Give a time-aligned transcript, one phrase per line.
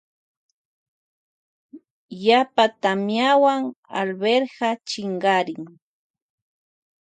[2.25, 3.63] Yapa tamiawan
[3.99, 5.63] arveja chinkarin.